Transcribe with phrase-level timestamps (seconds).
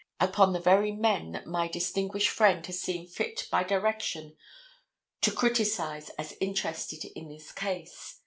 [0.19, 4.35] Upon the very men that my distinguished friend has seen fit by direction
[5.21, 8.19] to criticise as interested in this case.